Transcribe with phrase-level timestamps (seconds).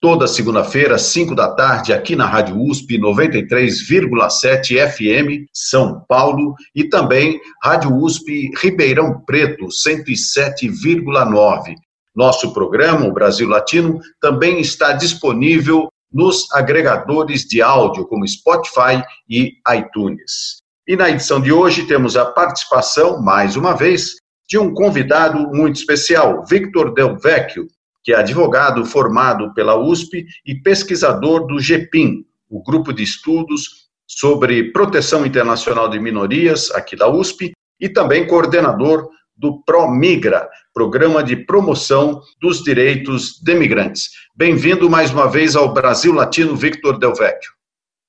[0.00, 7.40] toda segunda-feira, 5 da tarde, aqui na Rádio USP 93,7 FM, São Paulo, e também
[7.62, 11.74] Rádio USP Ribeirão Preto, 107,9.
[12.14, 19.54] Nosso programa, o Brasil Latino, também está disponível nos agregadores de áudio como Spotify e
[19.76, 20.62] iTunes.
[20.86, 24.14] E na edição de hoje temos a participação, mais uma vez,
[24.48, 27.68] de um convidado muito especial, Victor Del Vecchio,
[28.08, 34.72] que é advogado formado pela USP e pesquisador do GEPIM, o grupo de estudos sobre
[34.72, 42.22] proteção internacional de minorias aqui da USP, e também coordenador do ProMigra, Programa de Promoção
[42.40, 44.08] dos Direitos de Migrantes.
[44.34, 47.52] Bem-vindo mais uma vez ao Brasil Latino, Victor Del Vecchio.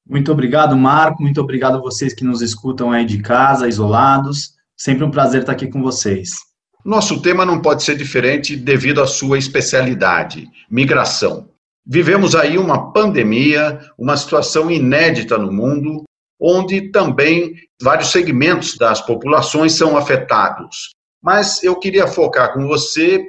[0.10, 1.22] Muito obrigado, Marco.
[1.22, 4.54] Muito obrigado a vocês que nos escutam aí de casa, isolados.
[4.78, 6.49] Sempre um prazer estar aqui com vocês.
[6.84, 11.50] Nosso tema não pode ser diferente devido à sua especialidade, migração.
[11.86, 16.04] Vivemos aí uma pandemia, uma situação inédita no mundo,
[16.40, 20.92] onde também vários segmentos das populações são afetados.
[21.22, 23.22] Mas eu queria focar com você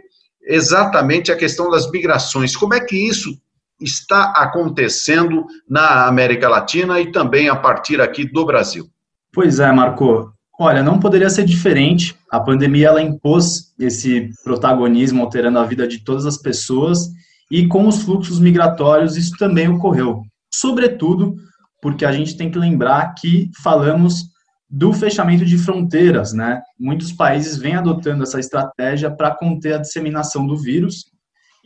[0.42, 2.56] exatamente a questão das migrações.
[2.56, 3.36] Como é que isso
[3.80, 8.86] está acontecendo na América Latina e também a partir aqui do Brasil?
[9.32, 10.32] Pois é, Marco.
[10.62, 12.14] Olha, não poderia ser diferente.
[12.30, 17.08] A pandemia ela impôs esse protagonismo alterando a vida de todas as pessoas
[17.50, 20.22] e com os fluxos migratórios isso também ocorreu.
[20.52, 21.34] Sobretudo
[21.80, 24.26] porque a gente tem que lembrar que falamos
[24.68, 26.60] do fechamento de fronteiras, né?
[26.78, 31.06] Muitos países vêm adotando essa estratégia para conter a disseminação do vírus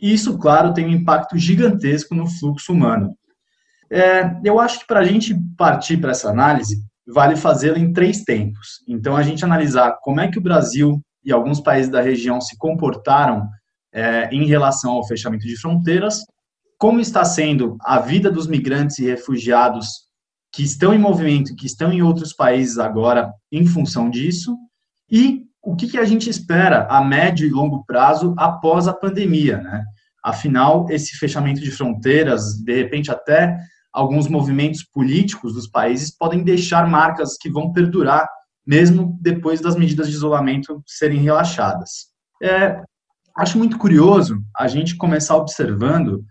[0.01, 3.13] e isso, claro, tem um impacto gigantesco no fluxo humano.
[3.91, 8.23] É, eu acho que para a gente partir para essa análise, vale fazê-lo em três
[8.23, 8.83] tempos.
[8.87, 12.57] Então, a gente analisar como é que o Brasil e alguns países da região se
[12.57, 13.47] comportaram
[13.93, 16.19] é, em relação ao fechamento de fronteiras,
[16.77, 20.05] como está sendo a vida dos migrantes e refugiados
[20.53, 24.55] que estão em movimento, que estão em outros países agora em função disso,
[25.09, 29.57] e o que, que a gente espera a médio e longo prazo após a pandemia,
[29.57, 29.83] né?
[30.23, 33.57] Afinal, esse fechamento de fronteiras, de repente até
[33.95, 38.27] alguns movimentos políticos dos países podem deixar marcas que vão perdurar
[38.65, 42.07] mesmo depois das medidas de isolamento serem relaxadas.
[42.41, 42.81] É,
[43.37, 46.25] acho muito curioso a gente começar observando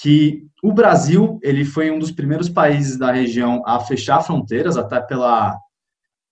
[0.00, 5.00] que o Brasil ele foi um dos primeiros países da região a fechar fronteiras, até
[5.00, 5.56] pela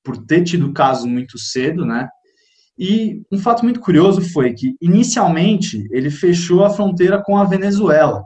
[0.05, 2.09] por ter tido casos muito cedo, né?
[2.79, 8.23] E um fato muito curioso foi que inicialmente ele fechou a fronteira com a Venezuela.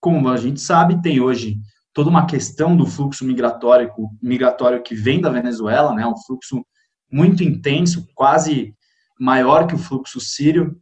[0.00, 1.56] Como a gente sabe, tem hoje
[1.98, 3.90] toda uma questão do fluxo migratório,
[4.22, 6.64] migratório que vem da Venezuela, né, um fluxo
[7.10, 8.72] muito intenso, quase
[9.18, 10.80] maior que o fluxo sírio,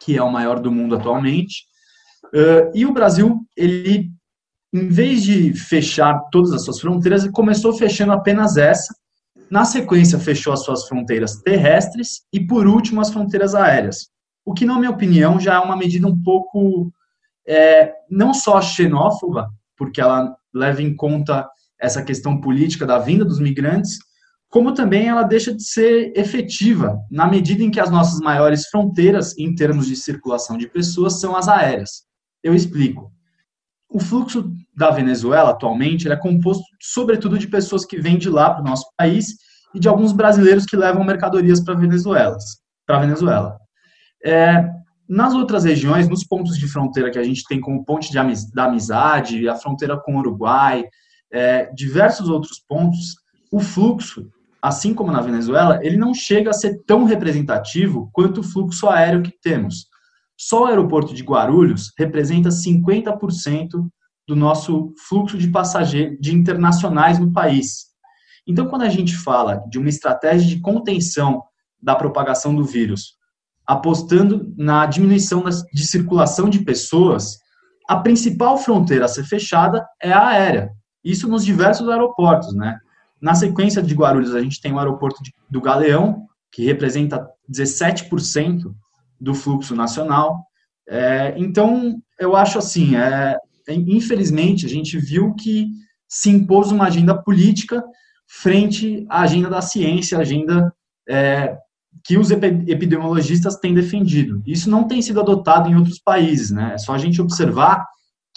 [0.00, 1.62] que é o maior do mundo atualmente.
[2.34, 4.10] Uh, e o Brasil, ele,
[4.74, 8.92] em vez de fechar todas as suas fronteiras, ele começou fechando apenas essa.
[9.48, 14.08] Na sequência, fechou as suas fronteiras terrestres e, por último, as fronteiras aéreas.
[14.44, 16.92] O que, na minha opinião, já é uma medida um pouco
[17.46, 21.48] é, não só xenófoba, porque ela leva em conta
[21.80, 23.98] essa questão política da vinda dos migrantes,
[24.50, 29.36] como também ela deixa de ser efetiva na medida em que as nossas maiores fronteiras
[29.38, 32.02] em termos de circulação de pessoas são as aéreas.
[32.42, 33.12] Eu explico.
[33.90, 38.62] O fluxo da Venezuela atualmente é composto sobretudo de pessoas que vêm de lá para
[38.62, 39.34] o nosso país
[39.74, 42.36] e de alguns brasileiros que levam mercadorias para Venezuela.
[42.86, 43.58] Para Venezuela.
[44.24, 44.64] É,
[45.08, 48.50] nas outras regiões, nos pontos de fronteira que a gente tem como ponte de amiz
[48.50, 50.84] da amizade, a fronteira com o Uruguai,
[51.32, 53.16] é, diversos outros pontos,
[53.50, 54.30] o fluxo,
[54.60, 59.22] assim como na Venezuela, ele não chega a ser tão representativo quanto o fluxo aéreo
[59.22, 59.86] que temos.
[60.36, 63.88] Só o aeroporto de Guarulhos representa 50%
[64.26, 67.86] do nosso fluxo de passageiros de internacionais no país.
[68.46, 71.42] Então, quando a gente fala de uma estratégia de contenção
[71.82, 73.17] da propagação do vírus
[73.68, 77.38] apostando na diminuição de circulação de pessoas,
[77.86, 80.70] a principal fronteira a ser fechada é a aérea.
[81.04, 82.78] Isso nos diversos aeroportos, né?
[83.20, 85.20] Na sequência de Guarulhos, a gente tem o aeroporto
[85.50, 88.72] do Galeão, que representa 17%
[89.20, 90.44] do fluxo nacional.
[90.88, 93.36] É, então, eu acho assim, é,
[93.68, 95.66] infelizmente, a gente viu que
[96.08, 97.84] se impôs uma agenda política
[98.26, 100.72] frente à agenda da ciência, agenda
[101.06, 101.54] é,
[102.08, 104.42] que os epidemiologistas têm defendido.
[104.46, 106.72] Isso não tem sido adotado em outros países, né?
[106.72, 107.84] É só a gente observar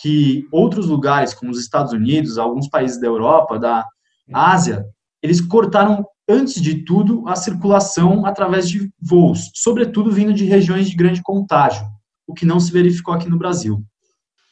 [0.01, 3.85] que outros lugares, como os Estados Unidos, alguns países da Europa, da
[4.33, 4.85] Ásia,
[5.23, 10.95] eles cortaram, antes de tudo, a circulação através de voos, sobretudo vindo de regiões de
[10.97, 11.85] grande contágio,
[12.27, 13.81] o que não se verificou aqui no Brasil.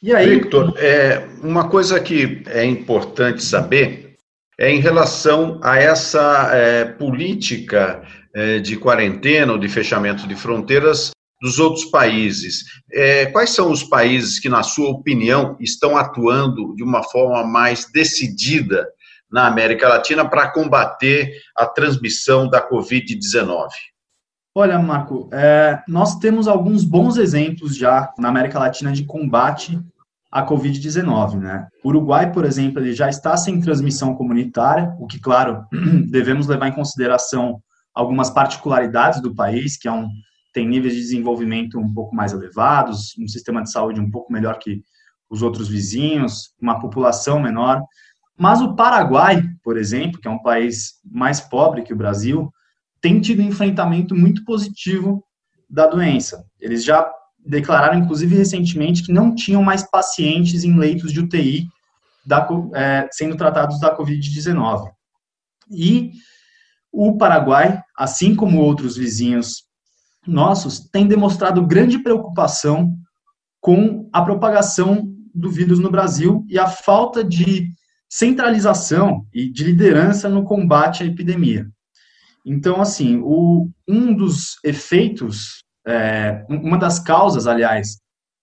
[0.02, 4.16] E aí, Victor, é, uma coisa que é importante saber
[4.58, 8.02] é em relação a essa é, política
[8.62, 11.10] de quarentena ou de fechamento de fronteiras
[11.40, 12.64] dos outros países.
[12.92, 17.90] É, quais são os países que, na sua opinião, estão atuando de uma forma mais
[17.92, 18.86] decidida
[19.30, 23.68] na América Latina para combater a transmissão da Covid-19?
[24.54, 29.80] Olha, Marco, é, nós temos alguns bons exemplos já na América Latina de combate
[30.30, 31.68] à Covid-19, né?
[31.84, 35.64] O Uruguai, por exemplo, ele já está sem transmissão comunitária, o que, claro,
[36.10, 37.62] devemos levar em consideração
[37.94, 40.08] algumas particularidades do país, que é um,
[40.52, 44.58] tem níveis de desenvolvimento um pouco mais elevados, um sistema de saúde um pouco melhor
[44.58, 44.82] que
[45.28, 47.82] os outros vizinhos, uma população menor.
[48.36, 52.52] Mas o Paraguai, por exemplo, que é um país mais pobre que o Brasil,
[53.00, 55.24] tem tido um enfrentamento muito positivo
[55.68, 56.44] da doença.
[56.58, 61.68] Eles já declararam, inclusive, recentemente, que não tinham mais pacientes em leitos de UTI
[62.26, 64.90] da, é, sendo tratados da Covid-19.
[65.70, 66.12] E
[66.92, 69.64] o Paraguai, assim como outros vizinhos
[70.26, 72.94] nossos têm demonstrado grande preocupação
[73.60, 77.70] com a propagação do vírus no Brasil e a falta de
[78.08, 81.68] centralização e de liderança no combate à epidemia.
[82.44, 87.98] Então, assim, o, um dos efeitos, é, uma das causas, aliás,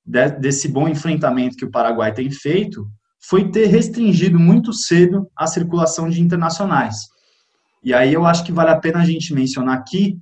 [0.06, 2.88] de, desse bom enfrentamento que o Paraguai tem feito
[3.20, 7.08] foi ter restringido muito cedo a circulação de internacionais.
[7.84, 10.18] E aí eu acho que vale a pena a gente mencionar aqui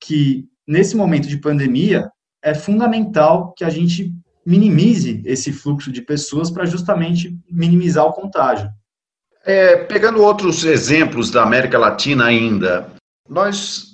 [0.00, 2.10] que nesse momento de pandemia,
[2.42, 4.12] é fundamental que a gente
[4.44, 8.70] minimize esse fluxo de pessoas para justamente minimizar o contágio.
[9.44, 12.92] É, pegando outros exemplos da América Latina ainda,
[13.28, 13.86] nós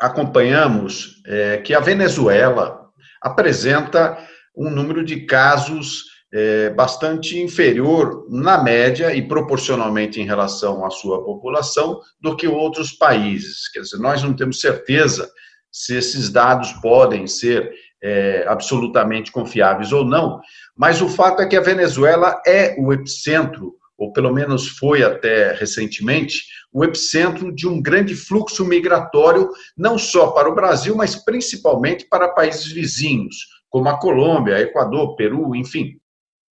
[0.00, 2.86] acompanhamos é, que a Venezuela
[3.22, 4.18] apresenta
[4.56, 6.04] um número de casos
[6.38, 12.92] é, bastante inferior na média e proporcionalmente em relação à sua população do que outros
[12.92, 13.70] países.
[13.72, 15.30] Quer dizer, nós não temos certeza
[15.72, 17.72] se esses dados podem ser
[18.02, 20.38] é, absolutamente confiáveis ou não,
[20.76, 25.54] mas o fato é que a Venezuela é o epicentro, ou pelo menos foi até
[25.54, 32.06] recentemente, o epicentro de um grande fluxo migratório, não só para o Brasil, mas principalmente
[32.10, 33.36] para países vizinhos,
[33.70, 35.96] como a Colômbia, Equador, Peru, enfim.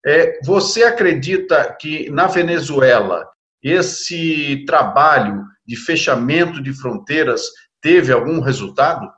[0.04, 3.28] É, você acredita que na Venezuela
[3.62, 7.42] esse trabalho de fechamento de fronteiras
[7.80, 9.08] teve algum resultado?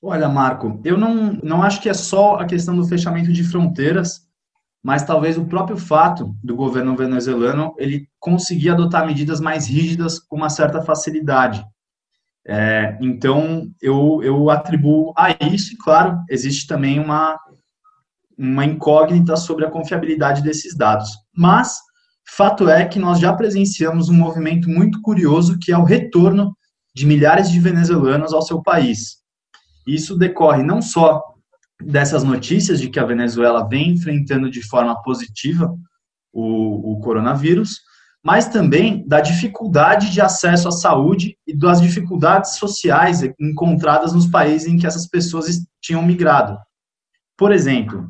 [0.00, 4.26] Olha, Marco, eu não, não acho que é só a questão do fechamento de fronteiras,
[4.82, 10.36] mas talvez o próprio fato do governo venezuelano ele conseguir adotar medidas mais rígidas com
[10.36, 11.66] uma certa facilidade.
[12.46, 17.36] É, então, eu, eu atribuo a isso, e claro, existe também uma,
[18.36, 21.10] uma incógnita sobre a confiabilidade desses dados.
[21.34, 21.76] Mas,
[22.28, 26.56] fato é que nós já presenciamos um movimento muito curioso, que é o retorno
[26.94, 29.16] de milhares de venezuelanos ao seu país.
[29.86, 31.22] Isso decorre não só
[31.82, 35.74] dessas notícias de que a Venezuela vem enfrentando de forma positiva
[36.32, 37.80] o, o coronavírus,
[38.24, 44.66] mas também da dificuldade de acesso à saúde e das dificuldades sociais encontradas nos países
[44.66, 45.46] em que essas pessoas
[45.80, 46.58] tinham migrado.
[47.36, 48.08] Por exemplo,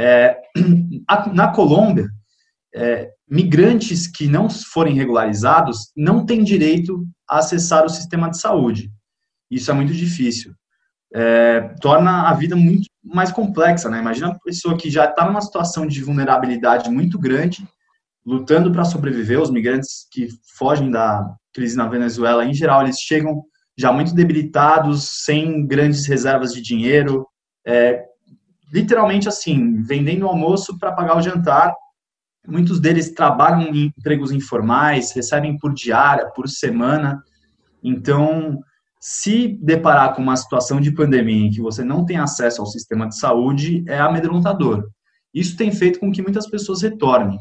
[0.00, 0.40] é,
[1.34, 2.08] na Colômbia,
[2.74, 8.90] é, migrantes que não forem regularizados não têm direito a acessar o sistema de saúde.
[9.50, 10.54] Isso é muito difícil.
[11.12, 13.98] É, torna a vida muito mais complexa, né?
[13.98, 17.66] Imagina uma pessoa que já está numa situação de vulnerabilidade muito grande,
[18.24, 19.40] lutando para sobreviver.
[19.40, 23.42] Os migrantes que fogem da crise na Venezuela, em geral, eles chegam
[23.76, 27.26] já muito debilitados, sem grandes reservas de dinheiro,
[27.66, 28.04] é,
[28.72, 31.74] literalmente assim, vendendo almoço para pagar o jantar
[32.46, 37.22] Muitos deles trabalham em empregos informais, recebem por diária, por semana.
[37.82, 38.58] Então,
[38.98, 43.08] se deparar com uma situação de pandemia em que você não tem acesso ao sistema
[43.08, 44.88] de saúde, é amedrontador.
[45.34, 47.38] Isso tem feito com que muitas pessoas retornem.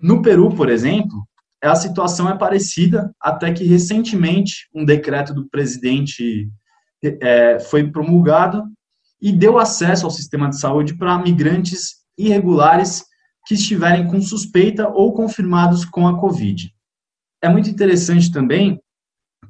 [0.00, 1.26] No Peru, por exemplo,
[1.62, 6.48] a situação é parecida, até que recentemente um decreto do presidente
[7.02, 8.62] é, foi promulgado
[9.20, 13.04] e deu acesso ao sistema de saúde para migrantes irregulares
[13.46, 16.72] que estiverem com suspeita ou confirmados com a Covid.
[17.42, 18.80] É muito interessante também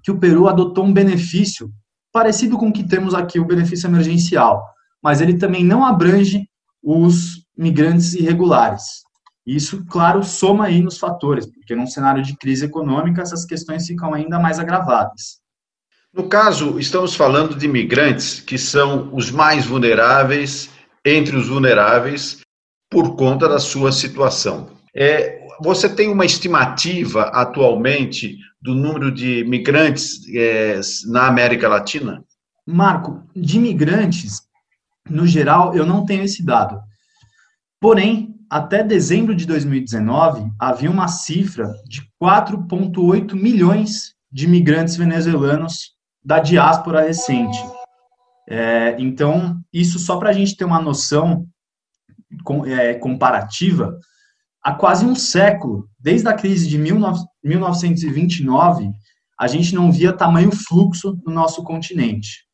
[0.02, 1.70] que o Peru adotou um benefício
[2.12, 4.66] parecido com o que temos aqui, o benefício emergencial,
[5.02, 6.48] mas ele também não abrange
[6.82, 9.02] os migrantes irregulares.
[9.46, 14.12] Isso, claro, soma aí nos fatores, porque num cenário de crise econômica essas questões ficam
[14.12, 15.40] ainda mais agravadas.
[16.16, 20.70] No caso, estamos falando de migrantes que são os mais vulneráveis
[21.04, 22.40] entre os vulneráveis
[22.90, 24.70] por conta da sua situação.
[24.96, 32.24] É, você tem uma estimativa atualmente do número de migrantes é, na América Latina?
[32.66, 34.40] Marco, de migrantes,
[35.10, 36.80] no geral, eu não tenho esse dado.
[37.78, 45.94] Porém, até dezembro de 2019, havia uma cifra de 4,8 milhões de migrantes venezuelanos
[46.26, 47.56] da diáspora recente.
[48.48, 51.46] É, então, isso só para a gente ter uma noção
[52.42, 53.96] com, é, comparativa,
[54.60, 58.90] há quase um século, desde a crise de 19, 1929,
[59.38, 62.44] a gente não via tamanho fluxo no nosso continente.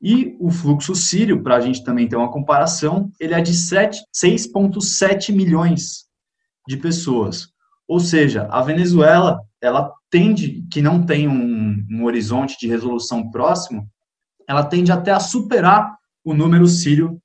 [0.00, 5.32] E o fluxo sírio, para a gente também ter uma comparação, ele é de 6,7
[5.32, 6.04] milhões
[6.68, 7.48] de pessoas.
[7.88, 11.34] Ou seja, a Venezuela, ela tende, que não tem um,
[11.90, 13.88] um horizonte de resolução próximo,
[14.48, 17.20] ela tende até a superar o número sírio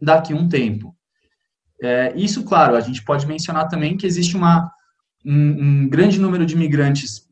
[0.00, 0.94] daqui a um tempo.
[1.82, 4.70] É, isso, claro, a gente pode mencionar também que existe uma,
[5.24, 7.28] um, um grande número de imigrantes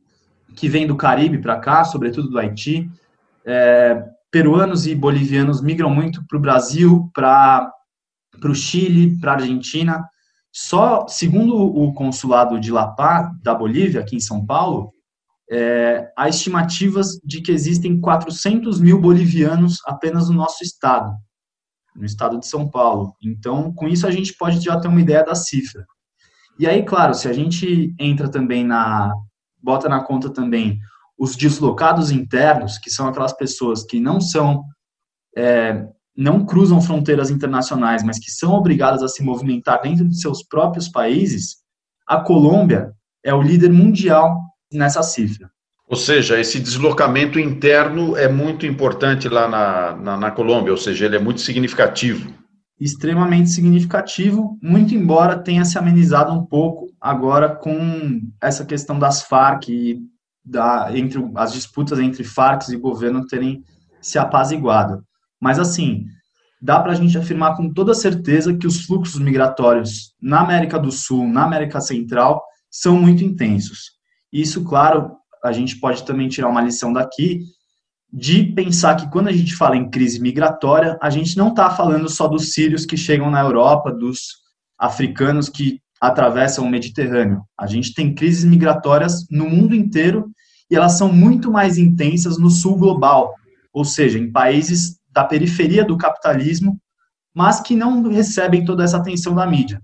[0.56, 2.90] que vêm do Caribe para cá, sobretudo do Haiti,
[3.44, 7.72] é, peruanos e bolivianos migram muito para o Brasil, para
[8.44, 10.04] o Chile, para a Argentina.
[10.52, 14.92] Só, segundo o consulado de La Paz, da Bolívia, aqui em São Paulo,
[15.50, 21.12] é, há estimativas de que existem 400 mil bolivianos apenas no nosso estado,
[21.96, 23.14] no estado de São Paulo.
[23.20, 25.84] Então, com isso, a gente pode já ter uma ideia da cifra.
[26.56, 29.12] E aí, claro, se a gente entra também na.
[29.60, 30.78] bota na conta também
[31.18, 34.62] os deslocados internos, que são aquelas pessoas que não são,
[35.36, 40.42] é, não cruzam fronteiras internacionais, mas que são obrigadas a se movimentar dentro de seus
[40.42, 41.56] próprios países,
[42.06, 42.92] a Colômbia
[43.24, 45.50] é o líder mundial nessa cifra.
[45.88, 51.06] Ou seja, esse deslocamento interno é muito importante lá na, na, na Colômbia, ou seja,
[51.06, 52.32] ele é muito significativo
[52.80, 59.68] extremamente significativo, muito embora tenha se amenizado um pouco agora com essa questão das Farc
[59.68, 60.00] e
[60.42, 63.62] da, entre as disputas entre Farc e governo terem
[64.00, 65.04] se apaziguado.
[65.38, 66.06] Mas, assim,
[66.60, 70.90] dá para a gente afirmar com toda certeza que os fluxos migratórios na América do
[70.90, 73.99] Sul, na América Central, são muito intensos.
[74.32, 77.40] Isso, claro, a gente pode também tirar uma lição daqui
[78.12, 82.08] de pensar que quando a gente fala em crise migratória, a gente não está falando
[82.08, 84.40] só dos sírios que chegam na Europa, dos
[84.78, 87.42] africanos que atravessam o Mediterrâneo.
[87.58, 90.30] A gente tem crises migratórias no mundo inteiro
[90.70, 93.34] e elas são muito mais intensas no sul global,
[93.72, 96.80] ou seja, em países da periferia do capitalismo,
[97.34, 99.80] mas que não recebem toda essa atenção da mídia.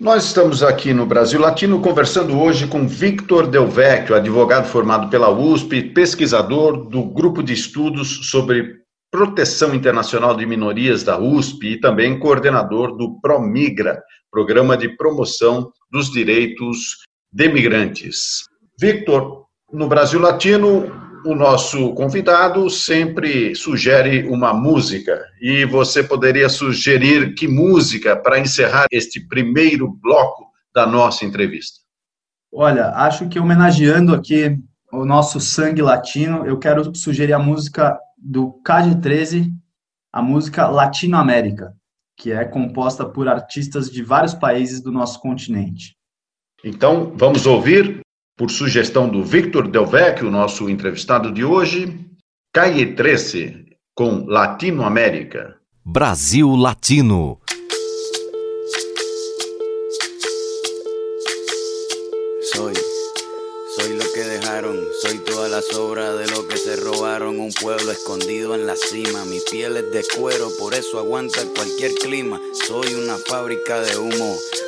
[0.00, 5.30] Nós estamos aqui no Brasil Latino conversando hoje com Victor Del Vecchio, advogado formado pela
[5.30, 12.18] USP, pesquisador do grupo de estudos sobre proteção internacional de minorias da USP e também
[12.18, 18.48] coordenador do Promigra, Programa de Promoção dos Direitos de Migrantes.
[18.76, 25.24] Victor, no Brasil Latino, o nosso convidado sempre sugere uma música.
[25.40, 31.80] E você poderia sugerir que música para encerrar este primeiro bloco da nossa entrevista?
[32.52, 34.58] Olha, acho que homenageando aqui
[34.92, 39.50] o nosso sangue latino, eu quero sugerir a música do KG13,
[40.12, 41.74] a música Latino América
[42.16, 45.96] que é composta por artistas de vários países do nosso continente.
[46.62, 48.00] Então, vamos ouvir,
[48.36, 51.98] por sugestão do Victor Del Vecchio, nosso entrevistado de hoje,
[52.52, 55.56] Calle 13, com Latino América.
[55.84, 57.40] Brasil Latino.
[65.02, 67.38] Soy toda la sobra de lo que se robaron.
[67.38, 69.24] Un pueblo escondido en la cima.
[69.26, 72.40] Mi piel es de cuero, por eso aguanta cualquier clima.
[72.66, 74.36] Soy una fábrica de humo.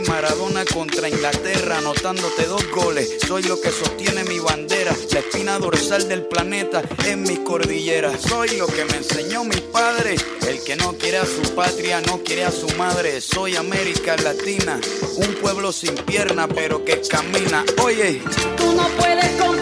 [0.00, 3.18] Maradona contra Inglaterra, anotándote dos goles.
[3.26, 8.20] Soy lo que sostiene mi bandera, la espina dorsal del planeta en mis cordilleras.
[8.22, 10.16] Soy lo que me enseñó mi padre,
[10.48, 13.20] el que no quiere a su patria, no quiere a su madre.
[13.20, 14.80] Soy América Latina,
[15.16, 17.64] un pueblo sin pierna pero que camina.
[17.82, 18.22] Oye,
[18.56, 19.61] tú no puedes comprar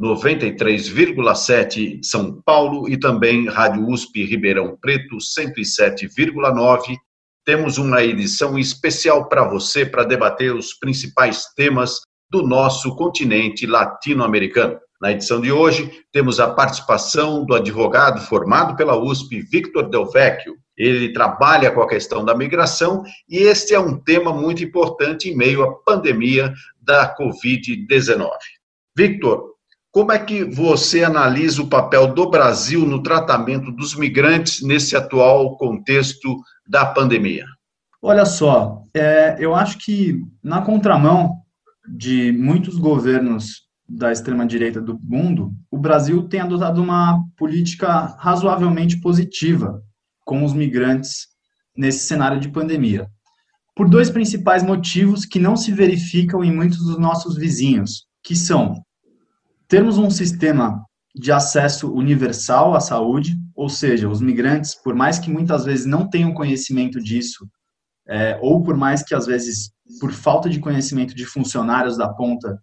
[0.00, 6.96] 93,7 São Paulo e também Rádio USP Ribeirão Preto, 107,9.
[7.44, 14.78] Temos uma edição especial para você para debater os principais temas do nosso continente latino-americano.
[15.02, 20.56] Na edição de hoje, temos a participação do advogado formado pela USP, Victor Del Vecchio.
[20.76, 25.36] Ele trabalha com a questão da migração e este é um tema muito importante em
[25.36, 28.28] meio à pandemia da Covid-19.
[28.96, 29.49] Victor,
[29.92, 35.56] como é que você analisa o papel do Brasil no tratamento dos migrantes nesse atual
[35.56, 36.36] contexto
[36.68, 37.44] da pandemia?
[38.00, 41.40] Olha só, é, eu acho que na contramão
[41.88, 49.82] de muitos governos da extrema-direita do mundo, o Brasil tem adotado uma política razoavelmente positiva
[50.24, 51.26] com os migrantes
[51.76, 53.08] nesse cenário de pandemia.
[53.74, 58.80] Por dois principais motivos que não se verificam em muitos dos nossos vizinhos, que são
[59.70, 65.30] termos um sistema de acesso universal à saúde, ou seja, os migrantes, por mais que
[65.30, 67.48] muitas vezes não tenham conhecimento disso,
[68.08, 72.60] é, ou por mais que às vezes, por falta de conhecimento de funcionários da ponta,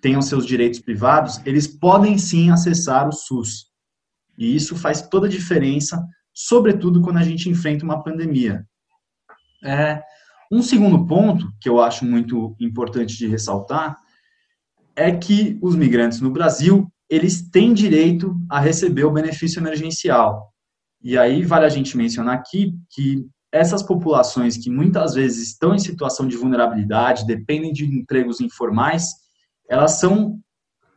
[0.00, 3.66] tenham seus direitos privados, eles podem sim acessar o SUS.
[4.38, 6.00] E isso faz toda a diferença,
[6.32, 8.64] sobretudo quando a gente enfrenta uma pandemia.
[9.64, 10.00] É,
[10.52, 13.96] um segundo ponto que eu acho muito importante de ressaltar
[14.96, 20.52] é que os migrantes no Brasil eles têm direito a receber o benefício emergencial.
[21.00, 25.78] E aí vale a gente mencionar aqui que essas populações que muitas vezes estão em
[25.78, 29.04] situação de vulnerabilidade, dependem de empregos informais,
[29.68, 30.40] elas são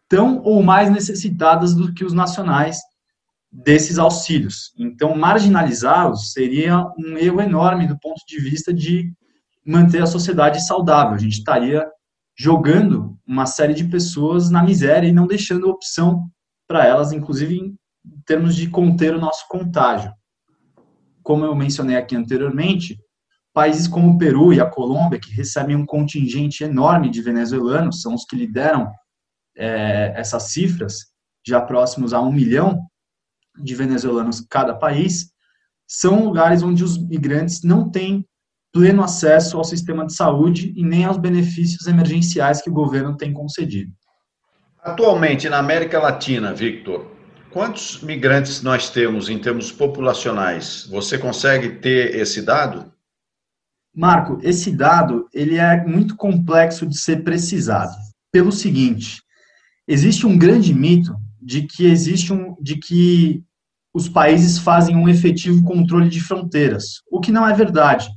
[0.08, 2.80] tão ou mais necessitadas do que os nacionais
[3.52, 4.74] desses auxílios.
[4.78, 9.12] Então, marginalizá-los seria um erro enorme do ponto de vista de
[9.66, 11.14] manter a sociedade saudável.
[11.14, 11.88] A gente estaria
[12.36, 16.28] jogando uma série de pessoas na miséria e não deixando opção
[16.68, 17.78] para elas, inclusive em
[18.26, 20.12] termos de conter o nosso contágio.
[21.22, 22.98] Como eu mencionei aqui anteriormente,
[23.54, 28.14] Países como o Peru e a Colômbia, que recebem um contingente enorme de venezuelanos, são
[28.14, 28.92] os que lideram
[29.58, 31.08] é, essas cifras,
[31.46, 32.80] já próximos a um milhão
[33.58, 35.32] de venezuelanos cada país,
[35.88, 38.26] são lugares onde os migrantes não têm
[38.72, 43.34] pleno acesso ao sistema de saúde e nem aos benefícios emergenciais que o governo tem
[43.34, 43.92] concedido.
[44.82, 47.06] Atualmente, na América Latina, Victor,
[47.52, 50.88] quantos migrantes nós temos em termos populacionais?
[50.90, 52.92] Você consegue ter esse dado?
[53.94, 57.92] Marco, esse dado ele é muito complexo de ser precisado.
[58.32, 59.22] Pelo seguinte,
[59.88, 63.44] existe um grande mito de que existe um, de que
[63.94, 68.08] os países fazem um efetivo controle de fronteiras, o que não é verdade.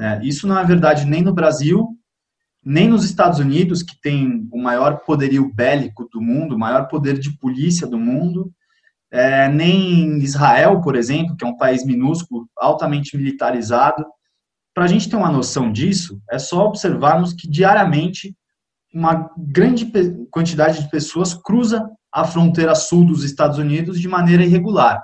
[0.00, 0.18] Né?
[0.22, 1.86] Isso não é verdade nem no Brasil,
[2.64, 7.18] nem nos Estados Unidos, que tem o maior poderio bélico do mundo, o maior poder
[7.18, 8.50] de polícia do mundo,
[9.10, 14.06] é, nem em Israel, por exemplo, que é um país minúsculo, altamente militarizado,
[14.74, 18.34] para a gente ter uma noção disso, é só observarmos que diariamente
[18.94, 19.90] uma grande
[20.30, 25.02] quantidade de pessoas cruza a fronteira sul dos Estados Unidos de maneira irregular.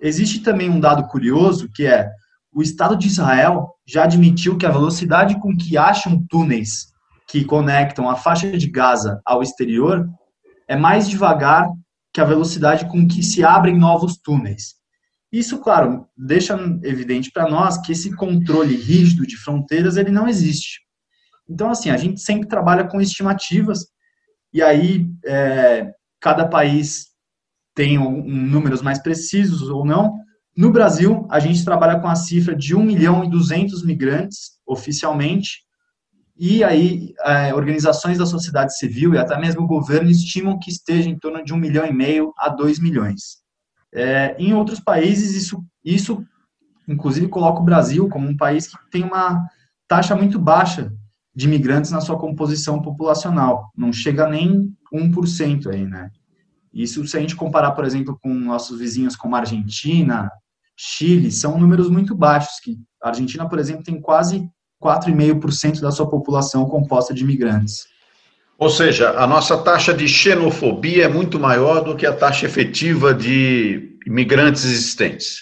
[0.00, 2.10] Existe também um dado curioso que é
[2.52, 6.92] o Estado de Israel já admitiu que a velocidade com que acham túneis
[7.28, 10.06] que conectam a faixa de Gaza ao exterior
[10.68, 11.66] é mais devagar
[12.12, 14.74] que a velocidade com que se abrem novos túneis.
[15.32, 20.80] Isso, claro, deixa evidente para nós que esse controle rígido de fronteiras ele não existe.
[21.48, 23.86] Então, assim, a gente sempre trabalha com estimativas
[24.52, 27.06] e aí é, cada país
[27.74, 30.18] tem um, um, números mais precisos ou não.
[30.56, 35.62] No Brasil, a gente trabalha com a cifra de 1 milhão e 200 migrantes oficialmente,
[36.36, 41.08] e aí é, organizações da sociedade civil e até mesmo o governo estimam que esteja
[41.08, 43.42] em torno de 1 milhão e meio a 2 milhões.
[43.94, 46.24] É, em outros países, isso, isso
[46.88, 49.46] inclusive coloca o Brasil como um país que tem uma
[49.86, 50.92] taxa muito baixa
[51.34, 53.70] de imigrantes na sua composição populacional.
[53.76, 56.10] Não chega nem 1% aí, né?
[56.72, 60.30] Isso, se a gente comparar, por exemplo, com nossos vizinhos como a Argentina,
[60.76, 62.60] Chile, são números muito baixos.
[62.60, 64.48] Que a Argentina, por exemplo, tem quase
[64.82, 67.86] 4,5% da sua população composta de imigrantes.
[68.58, 73.12] Ou seja, a nossa taxa de xenofobia é muito maior do que a taxa efetiva
[73.12, 75.40] de imigrantes existentes.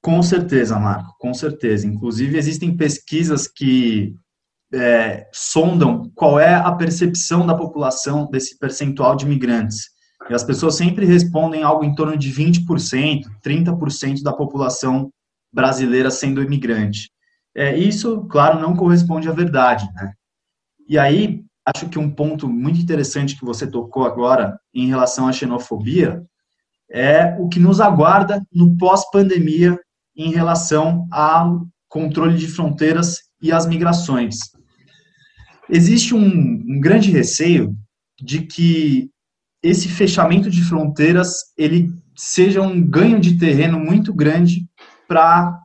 [0.00, 1.86] Com certeza, Marco, com certeza.
[1.86, 4.14] Inclusive, existem pesquisas que
[4.72, 9.97] é, sondam qual é a percepção da população desse percentual de imigrantes.
[10.28, 15.10] E as pessoas sempre respondem algo em torno de 20%, 30% da população
[15.52, 17.10] brasileira sendo imigrante.
[17.54, 19.88] É, isso, claro, não corresponde à verdade.
[19.94, 20.12] Né?
[20.88, 25.32] E aí, acho que um ponto muito interessante que você tocou agora em relação à
[25.32, 26.22] xenofobia
[26.90, 29.78] é o que nos aguarda no pós-pandemia
[30.16, 34.38] em relação ao controle de fronteiras e as migrações.
[35.70, 37.76] Existe um, um grande receio
[38.20, 39.10] de que
[39.62, 44.66] esse fechamento de fronteiras ele seja um ganho de terreno muito grande
[45.06, 45.60] para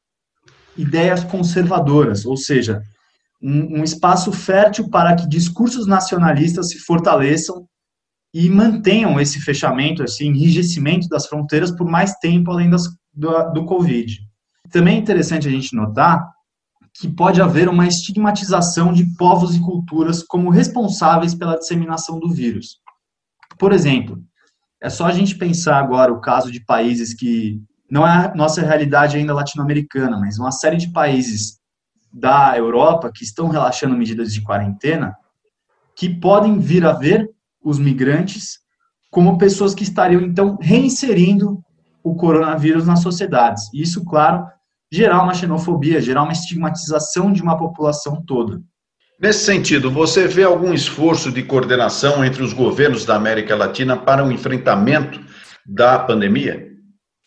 [0.78, 2.82] ideias conservadoras, ou seja,
[3.42, 7.68] um, um, espaço fértil para que discursos nacionalistas se fortaleçam
[8.34, 13.66] e mantenham esse fechamento, esse enrijecimento das fronteiras por mais tempo além das, do, do
[13.66, 14.20] Covid.
[14.72, 16.28] Também é interessante a gente notar
[16.96, 22.83] que pode haver uma estigmatização de povos e culturas como responsáveis pela disseminação do vírus.
[23.64, 24.22] Por exemplo,
[24.82, 28.62] é só a gente pensar agora o caso de países que não é a nossa
[28.62, 31.60] realidade ainda latino-americana, mas uma série de países
[32.12, 35.16] da Europa que estão relaxando medidas de quarentena,
[35.96, 37.26] que podem vir a ver
[37.64, 38.60] os migrantes
[39.10, 41.64] como pessoas que estariam então reinserindo
[42.04, 43.70] o coronavírus nas sociedades.
[43.74, 44.46] Isso, claro,
[44.92, 48.62] gerar uma xenofobia, gerar uma estigmatização de uma população toda.
[49.20, 54.26] Nesse sentido, você vê algum esforço de coordenação entre os governos da América Latina para
[54.26, 55.20] o enfrentamento
[55.66, 56.68] da pandemia?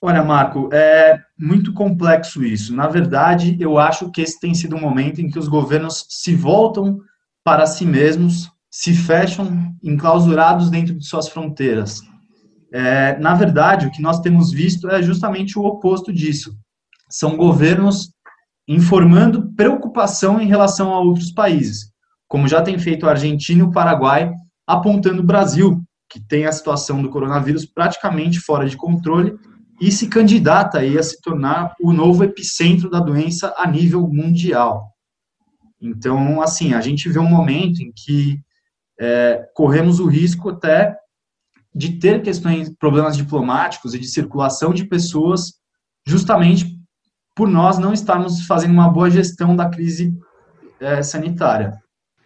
[0.02, 2.74] Olha, Marco, é muito complexo isso.
[2.74, 6.34] Na verdade, eu acho que esse tem sido um momento em que os governos se
[6.34, 7.00] voltam
[7.42, 12.02] para si mesmos, se fecham enclausurados dentro de suas fronteiras.
[12.72, 16.54] É, na verdade, o que nós temos visto é justamente o oposto disso.
[17.08, 18.10] São governos
[18.68, 21.90] informando preocupação em relação a outros países,
[22.28, 24.32] como já tem feito a Argentina e o Paraguai,
[24.66, 29.36] apontando o Brasil, que tem a situação do coronavírus praticamente fora de controle
[29.80, 34.90] e se candidata aí a se tornar o novo epicentro da doença a nível mundial.
[35.80, 38.40] Então, assim, a gente vê um momento em que
[38.98, 40.96] é, corremos o risco até
[41.74, 45.52] de ter questões, problemas diplomáticos e de circulação de pessoas,
[46.06, 46.75] justamente
[47.36, 50.14] por nós não estarmos fazendo uma boa gestão da crise
[50.80, 51.74] é, sanitária.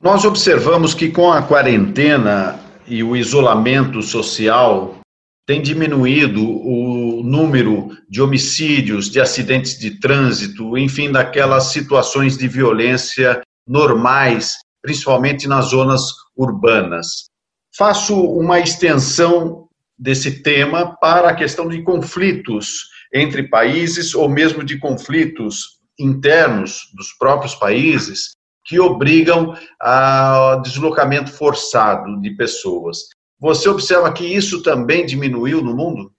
[0.00, 4.98] Nós observamos que com a quarentena e o isolamento social
[5.46, 13.40] tem diminuído o número de homicídios, de acidentes de trânsito, enfim, daquelas situações de violência
[13.66, 16.02] normais, principalmente nas zonas
[16.36, 17.28] urbanas.
[17.76, 19.66] Faço uma extensão
[19.98, 27.12] desse tema para a questão de conflitos entre países ou mesmo de conflitos internos dos
[27.12, 32.98] próprios países que obrigam a deslocamento forçado de pessoas.
[33.38, 36.12] Você observa que isso também diminuiu no mundo?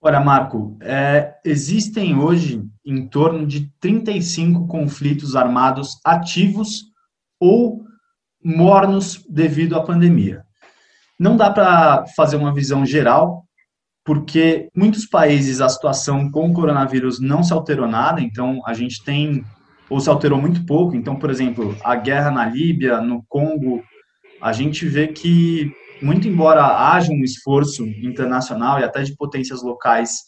[0.00, 6.84] Olha, Marco, é, existem hoje em torno de 35 conflitos armados ativos
[7.40, 7.82] ou
[8.44, 10.44] mornos devido à pandemia.
[11.18, 13.45] Não dá para fazer uma visão geral,
[14.06, 19.02] porque muitos países a situação com o coronavírus não se alterou nada, então a gente
[19.02, 19.44] tem,
[19.90, 23.82] ou se alterou muito pouco, então, por exemplo, a guerra na Líbia, no Congo,
[24.40, 30.20] a gente vê que, muito embora haja um esforço internacional e até de potências locais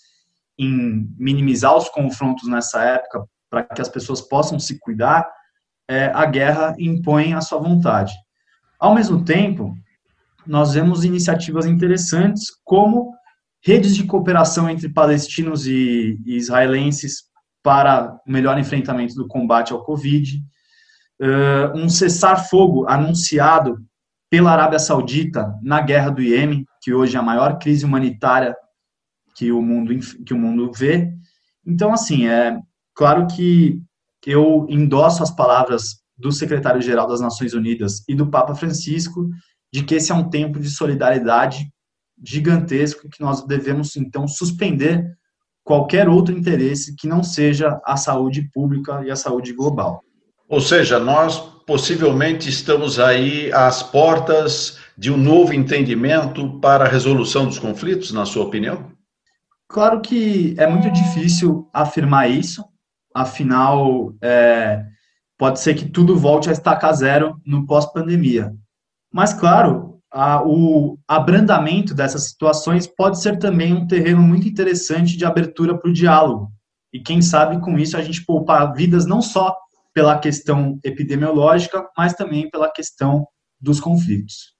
[0.58, 5.24] em minimizar os confrontos nessa época, para que as pessoas possam se cuidar,
[5.86, 8.12] é, a guerra impõe a sua vontade.
[8.80, 9.72] Ao mesmo tempo,
[10.44, 13.16] nós vemos iniciativas interessantes como
[13.64, 17.24] redes de cooperação entre palestinos e, israelenses
[17.62, 20.42] para o melhor enfrentamento do combate ao Covid,
[21.20, 23.78] uh, um cessar-fogo anunciado
[24.30, 28.54] pela Arábia Saudita na guerra do Iêmen, que hoje é a maior crise humanitária
[29.34, 31.12] que o mundo, que o mundo vê.
[31.66, 32.58] Então, assim, é
[32.94, 33.80] claro que
[34.26, 39.28] eu endosso as palavras do secretário-geral das Nações Unidas e do Papa Francisco
[39.72, 41.70] de que esse é um tempo de solidariedade
[42.24, 45.16] gigantesco que nós devemos, então, suspender
[45.64, 50.02] qualquer outro interesse que não seja a saúde pública e a saúde global.
[50.48, 57.44] Ou seja, nós possivelmente estamos aí às portas de um novo entendimento para a resolução
[57.46, 58.90] dos conflitos, na sua opinião?
[59.68, 62.64] Claro que é muito difícil afirmar isso,
[63.14, 64.82] afinal, é,
[65.36, 68.54] pode ser que tudo volte a estacar zero no pós-pandemia.
[69.12, 75.24] Mas, claro, a, o abrandamento dessas situações pode ser também um terreno muito interessante de
[75.24, 76.50] abertura para o diálogo.
[76.92, 79.54] E quem sabe com isso a gente poupar vidas não só
[79.92, 83.26] pela questão epidemiológica, mas também pela questão
[83.60, 84.54] dos conflitos.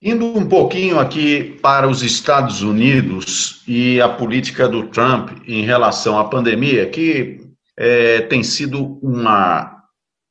[0.00, 6.18] Indo um pouquinho aqui para os Estados Unidos e a política do Trump em relação
[6.18, 7.40] à pandemia, que
[7.76, 9.82] é, tem sido uma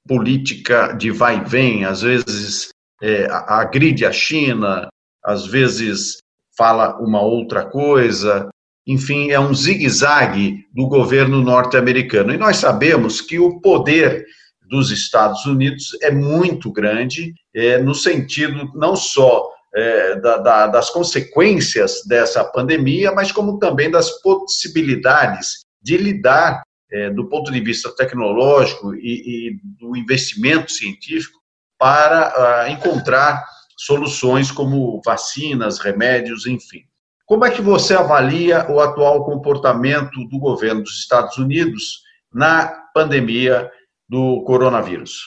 [0.08, 4.88] política de vai e vem, às vezes é, agride a China,
[5.24, 6.18] às vezes
[6.58, 8.50] fala uma outra coisa,
[8.86, 12.34] enfim, é um zigue-zague do governo norte-americano.
[12.34, 14.26] E nós sabemos que o poder
[14.70, 20.90] dos Estados Unidos é muito grande, é, no sentido não só é, da, da, das
[20.90, 27.94] consequências dessa pandemia, mas como também das possibilidades de lidar, é, do ponto de vista
[27.96, 31.40] tecnológico e, e do investimento científico,
[31.78, 33.44] para uh, encontrar
[33.78, 36.82] soluções como vacinas, remédios, enfim.
[37.26, 42.02] Como é que você avalia o atual comportamento do governo dos Estados Unidos
[42.34, 43.70] na pandemia
[44.08, 45.22] do coronavírus?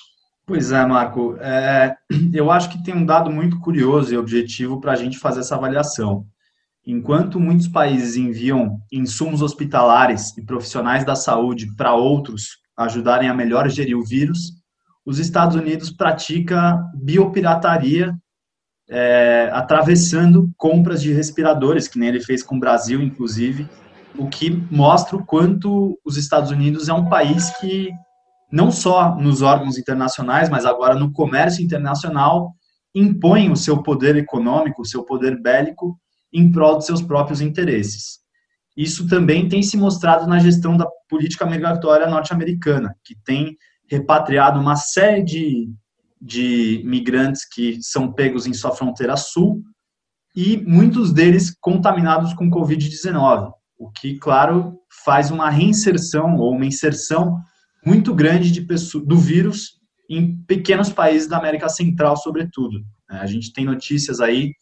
[0.46, 1.36] Pois é, Marco.
[1.40, 1.96] É,
[2.32, 5.56] eu acho que tem um dado muito curioso e objetivo para a gente fazer essa
[5.56, 6.24] avaliação.
[6.86, 13.68] Enquanto muitos países enviam insumos hospitalares e profissionais da saúde para outros ajudarem a melhor
[13.68, 14.52] gerir o vírus,
[15.06, 18.12] os Estados Unidos pratica biopirataria,
[18.88, 23.68] é, atravessando compras de respiradores, que nem ele fez com o Brasil, inclusive,
[24.18, 27.90] o que mostra o quanto os Estados Unidos é um país que
[28.50, 32.52] não só nos órgãos internacionais, mas agora no comércio internacional,
[32.94, 35.98] impõe o seu poder econômico, o seu poder bélico,
[36.32, 38.20] em prol de seus próprios interesses.
[38.76, 43.56] Isso também tem se mostrado na gestão da política migratória norte-americana, que tem
[43.88, 45.68] repatriado uma série de,
[46.20, 49.62] de migrantes que são pegos em sua fronteira sul
[50.34, 57.38] e muitos deles contaminados com Covid-19, o que, claro, faz uma reinserção ou uma inserção
[57.84, 59.76] muito grande de do vírus
[60.10, 62.84] em pequenos países da América Central, sobretudo.
[63.10, 64.52] É, a gente tem notícias aí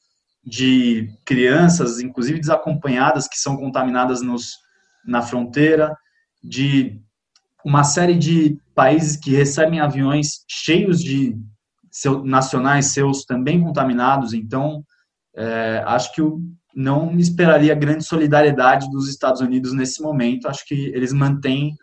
[0.45, 4.59] de crianças, inclusive desacompanhadas, que são contaminadas nos,
[5.07, 5.97] na fronteira,
[6.43, 7.01] de
[7.65, 11.37] uma série de países que recebem aviões cheios de
[11.91, 14.33] seu, nacionais seus também contaminados.
[14.33, 14.85] Então,
[15.37, 16.41] é, acho que eu
[16.75, 20.49] não esperaria grande solidariedade dos Estados Unidos nesse momento.
[20.49, 21.75] Acho que eles mantêm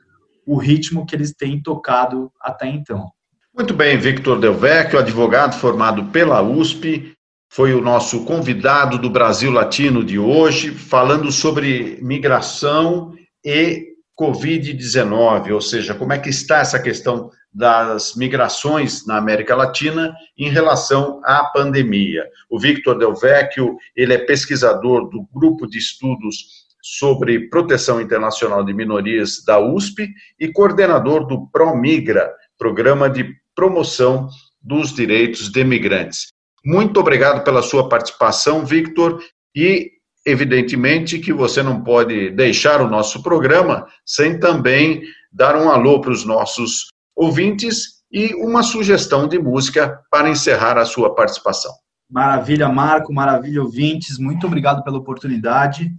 [0.46, 3.10] o ritmo que eles têm tocado até então.
[3.56, 7.14] Muito bem, Victor Del Vecchio, advogado formado pela USP,
[7.52, 13.91] foi o nosso convidado do Brasil Latino de hoje, falando sobre migração e
[14.22, 20.48] Covid-19, ou seja, como é que está essa questão das migrações na América Latina em
[20.48, 22.24] relação à pandemia.
[22.48, 28.74] O Victor Del Vecchio, ele é pesquisador do grupo de estudos sobre proteção internacional de
[28.74, 30.08] minorias da USP
[30.40, 34.30] e coordenador do ProMigra, programa de promoção
[34.62, 36.28] dos direitos de imigrantes.
[36.64, 39.20] Muito obrigado pela sua participação, Victor,
[39.56, 39.92] e
[40.26, 46.12] evidentemente que você não pode deixar o nosso programa sem também dar um alô para
[46.12, 51.72] os nossos ouvintes e uma sugestão de música para encerrar a sua participação.
[52.10, 54.18] Maravilha, Marco, maravilha, ouvintes.
[54.18, 55.90] Muito obrigado pela oportunidade.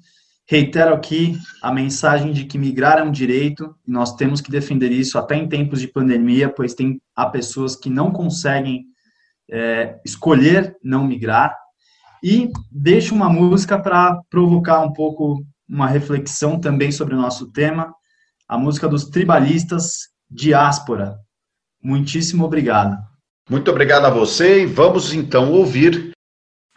[0.46, 4.92] Reitero aqui a mensagem de que migrar é um direito, e nós temos que defender
[4.92, 8.84] isso até em tempos de pandemia, pois tem há pessoas que não conseguem
[9.50, 11.56] é, escolher não migrar.
[12.22, 17.92] E deixo uma música para provocar um pouco uma reflexão também sobre o nosso tema,
[18.46, 21.18] a música dos tribalistas Diáspora.
[21.82, 22.96] Muitíssimo obrigado.
[23.50, 26.12] Muito obrigado a você e vamos então ouvir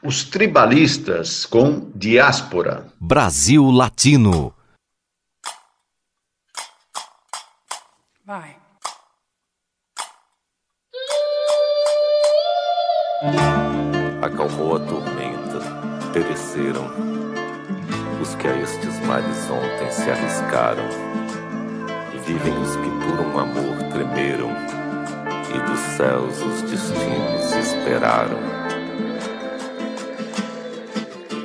[0.03, 2.87] os tribalistas com diáspora.
[2.99, 4.53] Brasil Latino.
[8.25, 8.57] Vai.
[14.21, 15.24] Acalmou a tormenta,
[16.15, 16.89] pereceram
[18.21, 20.87] os que a estes mares ontem se arriscaram.
[22.25, 24.51] Vivem os que por um amor tremeram,
[25.53, 28.39] e dos céus os destinos esperaram.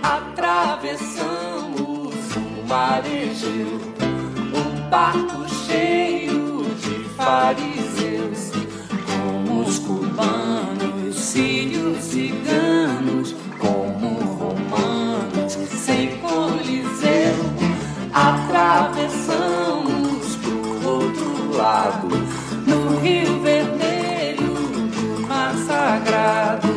[0.02, 1.34] Atravessamos
[2.36, 3.80] o marejeu,
[4.54, 8.52] um barco cheio de fariseus,
[9.06, 13.19] como os cubanos, sírios, ciganos, como
[22.66, 24.54] no Rio Vermelho,
[24.90, 26.68] do Mar Sagrado,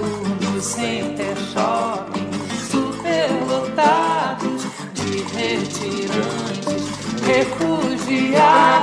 [0.41, 2.23] no Center Shopping
[3.47, 4.63] lotados
[4.93, 6.83] de retirantes,
[7.25, 8.82] refugiados.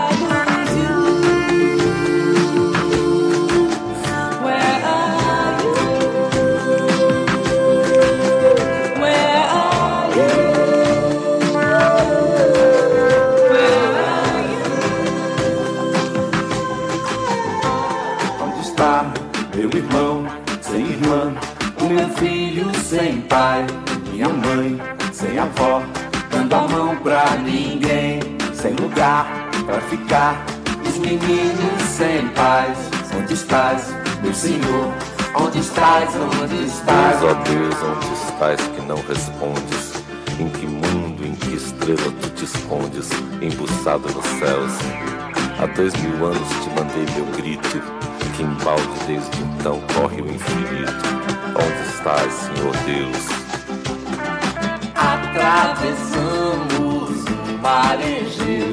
[23.41, 23.67] Pai?
[24.13, 24.79] minha mãe,
[25.15, 25.83] sem avó,
[26.31, 28.21] dando a mão pra ninguém,
[28.53, 30.45] sem lugar pra ficar,
[30.87, 32.77] os meninos sem paz,
[33.19, 34.93] onde estás, meu senhor?
[35.35, 37.21] Onde estás, onde estás?
[37.21, 40.05] Deus, ó Deus, onde estás que não respondes?
[40.39, 43.09] Em que mundo, em que estrela tu te escondes,
[43.41, 44.73] embuçado nos céus?
[45.59, 48.00] Há dois mil anos te mandei meu grito,
[48.41, 48.47] que
[49.07, 51.05] desde então corre o infinito.
[51.55, 53.29] Onde estás, Senhor Deus?
[54.95, 58.73] Atravessamos o marejeu,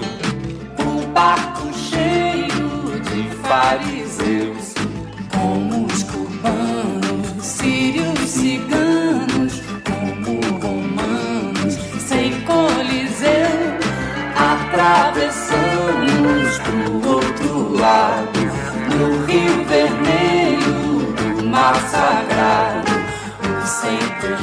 [0.79, 4.73] o barco cheio de fariseus,
[5.33, 11.73] Como os cubanos, sírios, ciganos, como romanos,
[12.07, 13.77] sem coliseu.
[14.35, 18.16] atravessamos pro outro lado,
[21.97, 22.91] Sagrado,
[23.63, 24.37] Os center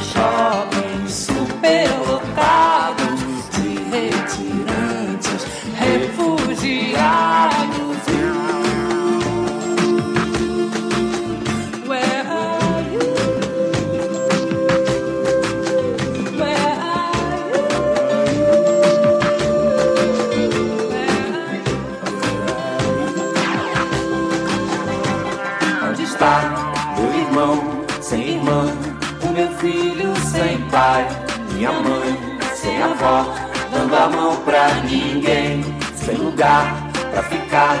[30.95, 31.07] pai,
[31.51, 32.17] minha mãe
[32.55, 33.33] sem avó,
[33.71, 35.61] dando a mão pra ninguém,
[35.95, 36.73] sem lugar
[37.11, 37.75] pra ficar.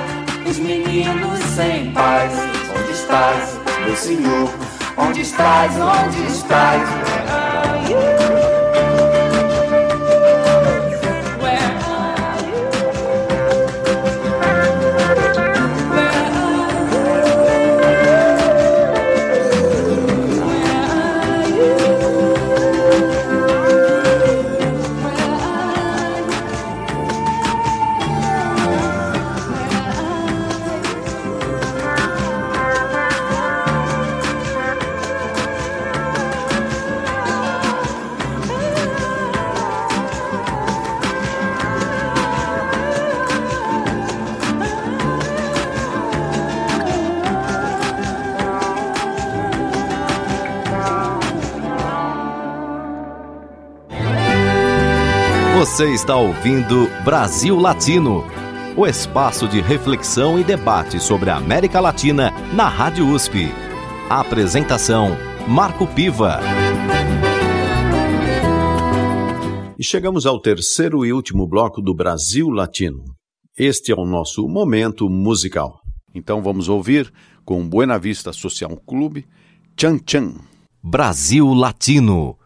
[0.45, 2.33] Os meninos sem paz,
[2.77, 4.49] onde estás, meu senhor?
[4.97, 7.14] Onde estás, onde estás?
[55.75, 58.23] Você está ouvindo Brasil Latino,
[58.77, 63.49] o espaço de reflexão e debate sobre a América Latina na Rádio USP.
[64.09, 66.39] A apresentação Marco Piva.
[69.77, 73.03] E chegamos ao terceiro e último bloco do Brasil Latino.
[73.57, 75.81] Este é o nosso momento musical.
[76.13, 77.11] Então vamos ouvir
[77.43, 79.25] com Buena Vista Social Clube,
[79.77, 80.35] Chan Chan.
[80.81, 82.37] Brasil Latino.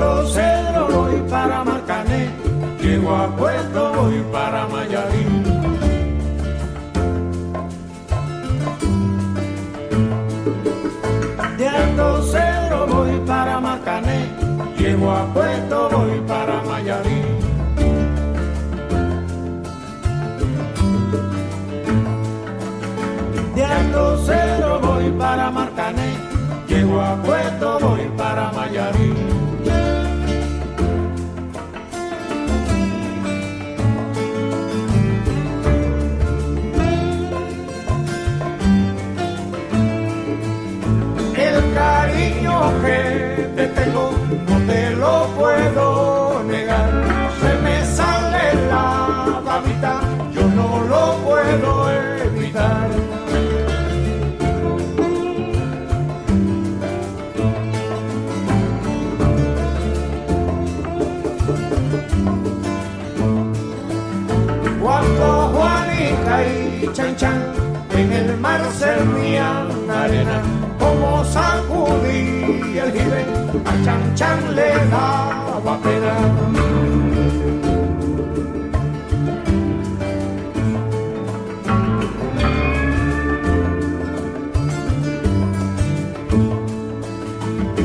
[0.00, 2.30] Alto Cedro voy para Marcané,
[2.80, 5.44] llego a Puerto voy para Mayarín.
[11.58, 11.68] De
[45.00, 46.90] lo puedo negar.
[47.40, 50.00] Se me sale la babita,
[50.34, 51.90] yo no lo puedo
[52.26, 52.88] evitar.
[64.82, 67.42] Cuando Juanita y Chan Chan
[67.96, 70.42] en el mar servían arena,
[70.90, 73.22] como sacudí el jibe,
[73.64, 76.14] a Chan Chan le daba pena.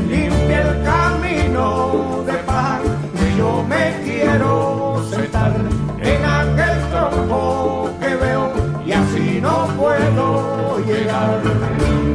[0.08, 2.80] Limpia el camino de paz,
[3.18, 5.54] que yo me quiero sentar
[6.00, 8.52] en aquel tronco que veo
[8.84, 12.05] y así no puedo llegar.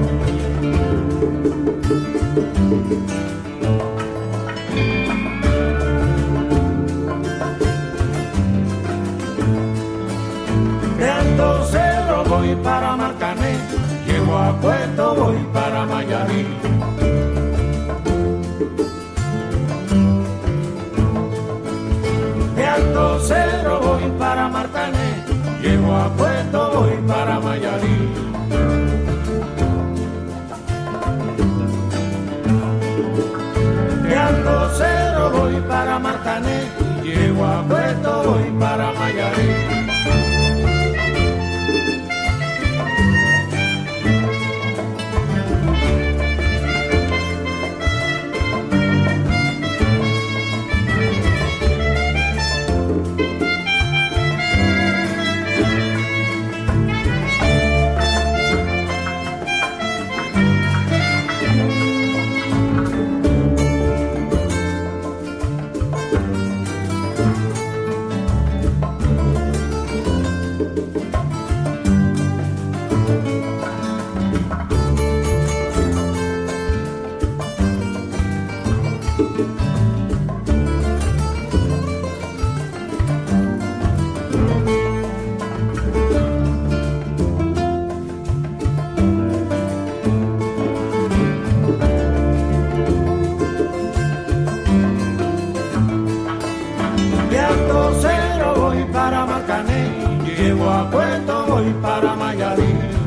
[36.31, 36.63] Cané,
[37.03, 39.80] llego a Puerto voy para Mayaré.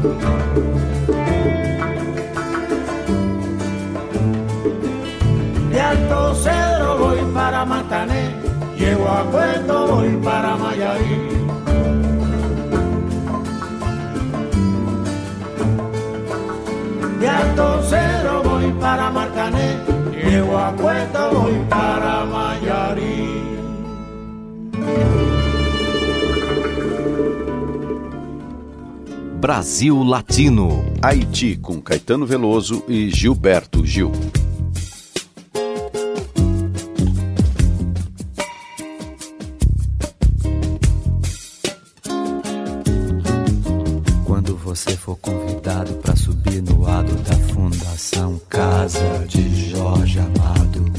[0.05, 0.11] De
[5.80, 8.34] Alto Cedro voy para Marcané,
[8.76, 11.46] llego a Puerto, voy para Mayarí.
[17.18, 19.78] De Alto Cedro voy para Marcané,
[20.12, 22.13] llego a Puerto, voy para
[29.45, 30.82] Brasil Latino.
[31.03, 34.11] Haiti com Caetano Veloso e Gilberto Gil.
[44.24, 50.90] Quando você for convidado para subir no ado da Fundação Casa de Jorge Amado,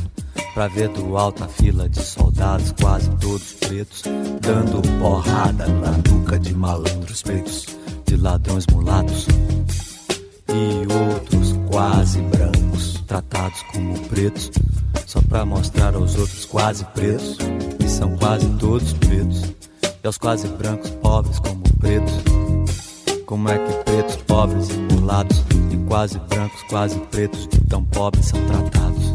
[0.54, 4.04] pra ver do alto a fila de soldados, quase todos pretos,
[4.40, 7.75] dando porrada na nuca de malandros pretos,
[8.16, 9.28] de ladrões mulatos
[10.48, 14.52] e outros quase brancos, tratados como pretos,
[15.06, 17.38] só pra mostrar aos outros quase pretos,
[17.78, 19.44] que são quase todos pretos,
[20.04, 22.14] e aos quase brancos pobres como pretos.
[23.26, 28.40] Como é que pretos, pobres e mulatos e quase brancos, quase pretos, tão pobres são
[28.46, 29.15] tratados?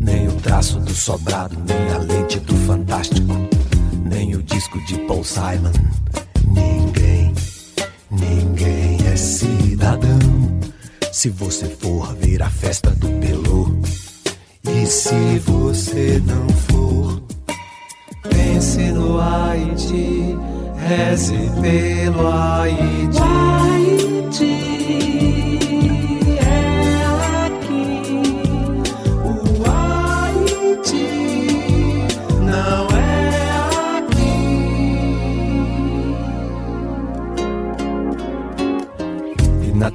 [0.00, 3.32] nem o traço do sobrado, nem a lente do fantástico,
[4.04, 5.72] nem o disco de Paul Simon.
[6.46, 7.34] Ninguém,
[8.10, 10.18] ninguém é cidadão.
[11.12, 13.74] Se você for ver a festa do Pelô,
[14.68, 17.22] e se você não for,
[18.28, 20.36] pense no Haiti,
[20.76, 23.18] reze pelo Haiti.
[23.20, 24.65] Haiti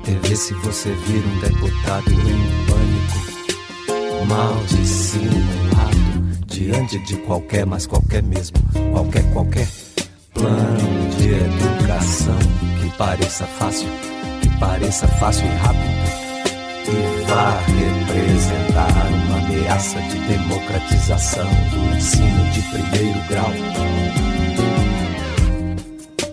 [0.04, 5.98] TV, se você vir um deputado em pânico, mal dissimulado,
[6.48, 8.58] diante de qualquer, mas qualquer mesmo,
[8.92, 9.68] qualquer, qualquer
[10.34, 12.38] plano de educação
[12.82, 13.90] que pareça fácil,
[14.42, 16.02] que pareça fácil e rápido
[16.88, 23.52] e vá representar uma ameaça de democratização do ensino de primeiro grau.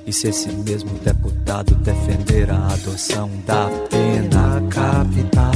[0.09, 5.52] E se esse mesmo deputado defender a adoção da pena capital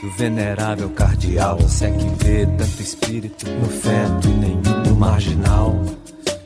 [0.00, 5.84] do venerável cardeal, se é que vê tanto espírito no feto e nenhum no marginal.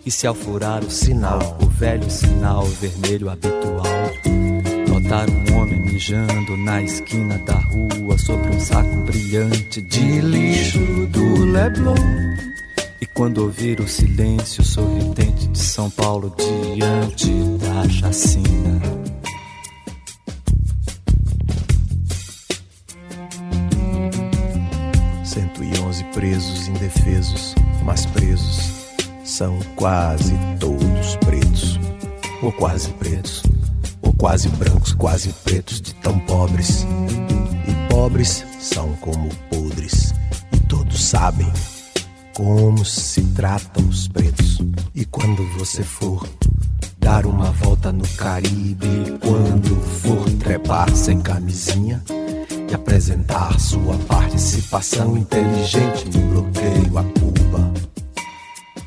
[0.05, 3.85] E se ao furar o sinal, o velho sinal vermelho habitual,
[4.89, 10.81] notar um homem mijando na esquina da rua sobre um saco brilhante de lixo
[11.13, 11.95] do Leblon.
[13.01, 18.83] E quando ouvir o silêncio sorridente de São Paulo diante da chacina.
[25.25, 28.71] Cento e onze presos indefesos, mas presos
[29.25, 31.81] são quase todos pretos.
[32.43, 33.43] ou quase pretos,
[34.03, 36.87] ou quase brancos, quase pretos, de tão pobres.
[37.67, 40.13] E pobres são como podres,
[40.53, 41.51] e todos sabem
[42.37, 44.59] como se tratam os pretos.
[44.95, 46.29] E quando você for
[46.99, 52.03] dar uma volta no Caribe, quando for trepar sem camisinha
[52.71, 57.73] e apresentar sua participação inteligente no bloqueio a Cuba.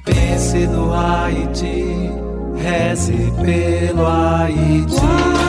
[0.06, 2.12] Pense no Haiti,
[2.56, 5.40] reze pelo Haiti.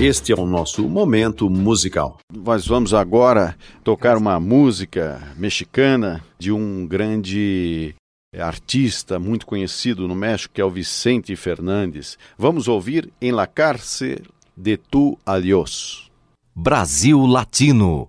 [0.00, 2.18] Este é o nosso momento musical.
[2.32, 7.96] Nós vamos agora tocar uma música mexicana de um grande
[8.38, 12.16] artista muito conhecido no México, que é o Vicente Fernandes.
[12.38, 14.20] Vamos ouvir Em la cárcel
[14.56, 16.08] de tu adiós.
[16.54, 18.08] Brasil Latino.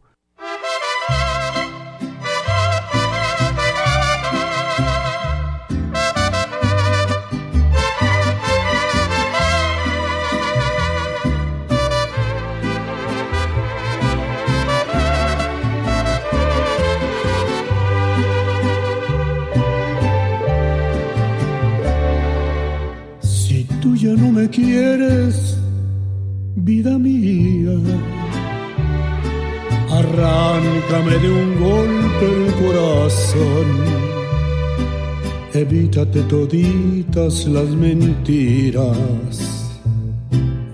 [36.29, 38.97] Toditas las mentiras.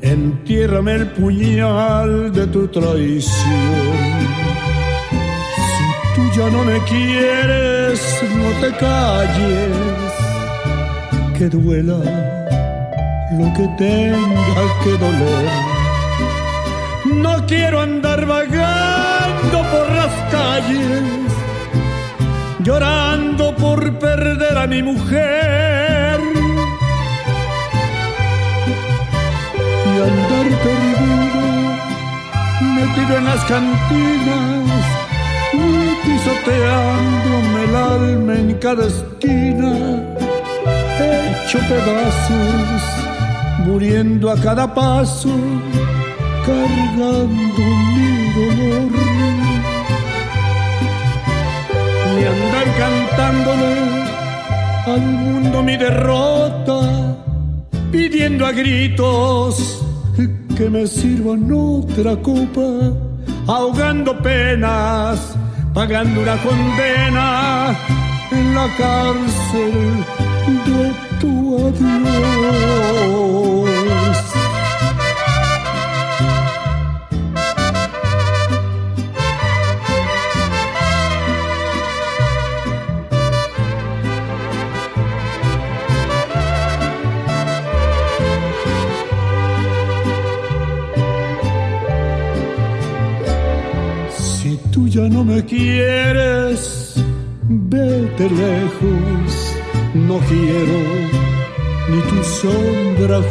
[0.02, 4.06] Entiérrame el puñal de tu traición.
[5.66, 8.00] Si tú ya no me quieres,
[8.40, 9.72] no te calles
[11.38, 12.00] que duela
[13.40, 15.50] lo que tenga que doler.
[17.24, 21.25] No quiero andar vagando por las calles,
[22.66, 26.20] llorando por perder a mi mujer.
[29.86, 31.44] Y andar perdido,
[32.78, 34.66] metido en las cantinas,
[36.04, 39.74] pisoteándome el alma en cada esquina
[41.46, 42.84] hecho pedazos,
[43.66, 45.30] muriendo a cada paso,
[46.46, 47.28] cargando
[47.94, 49.05] mi dolor.
[52.16, 53.76] Ni andar cantándole
[54.86, 56.80] al mundo mi derrota,
[57.92, 59.84] pidiendo a gritos
[60.56, 62.94] que me sirvan otra copa,
[63.48, 65.36] ahogando penas,
[65.74, 67.76] pagando una condena
[68.32, 70.06] en la cárcel
[70.66, 72.25] de tu adiós.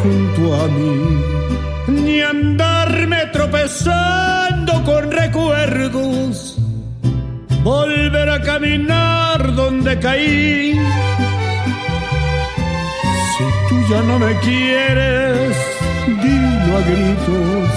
[0.05, 0.97] Junto a mí,
[1.89, 6.59] ni andarme tropezando con recuerdos,
[7.63, 10.79] volver a caminar donde caí.
[13.33, 15.57] Si tú ya no me quieres,
[16.07, 17.71] dilo a gritos,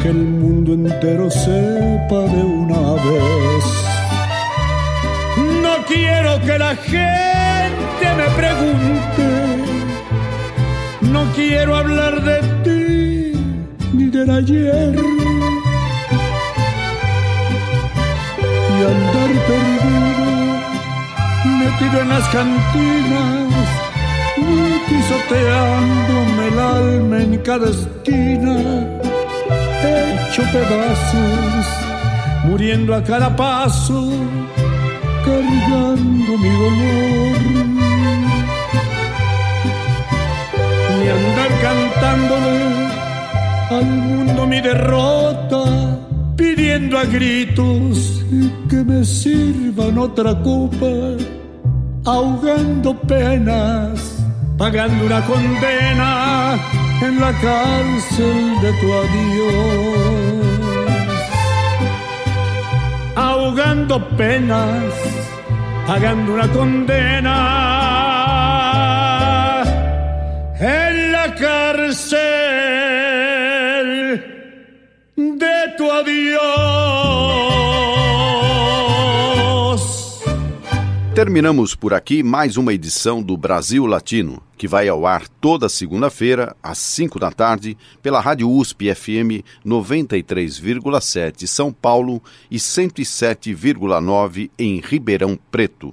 [0.00, 3.64] que el mundo entero sepa de una vez.
[5.64, 9.41] No quiero que la gente me pregunte.
[11.22, 13.32] No quiero hablar de ti
[13.92, 14.94] ni del ayer.
[18.70, 19.94] Y andar perdido,
[21.60, 23.68] metido en las cantinas,
[24.88, 28.56] pisoteándome el alma en cada esquina,
[29.84, 31.66] hecho pedazos,
[32.46, 34.10] muriendo a cada paso
[35.24, 37.61] cargando mi dolor.
[41.02, 42.58] Ni andar cantándole
[43.70, 45.64] al mundo mi derrota,
[46.36, 48.22] pidiendo a gritos
[48.70, 50.92] que me sirvan otra copa,
[52.04, 54.24] ahogando penas,
[54.56, 56.56] pagando una condena
[57.00, 60.52] en la cárcel de tu adiós.
[63.16, 64.94] Ahogando penas,
[65.84, 67.91] pagando una condena
[71.22, 72.08] la cárcel
[75.16, 76.42] de tu adiós.
[81.14, 86.56] Terminamos por aqui mais uma edição do Brasil Latino, que vai ao ar toda segunda-feira,
[86.60, 92.20] às 5 da tarde, pela Rádio USP FM 93,7 São Paulo
[92.50, 95.92] e 107,9 em Ribeirão Preto.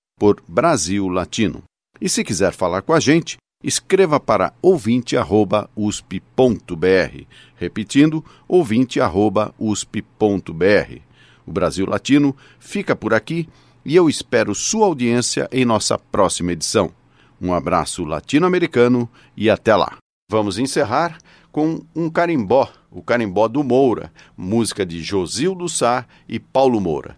[0.21, 1.63] por Brasil Latino.
[1.99, 10.99] E se quiser falar com a gente, escreva para ouvinte@usp.br, repetindo ouvinte@usp.br.
[11.43, 13.49] O Brasil Latino fica por aqui
[13.83, 16.91] e eu espero sua audiência em nossa próxima edição.
[17.41, 19.97] Um abraço latino-americano e até lá.
[20.29, 21.17] Vamos encerrar
[21.51, 27.17] com um carimbó, o carimbó do Moura, música de Josildo Sá e Paulo Moura.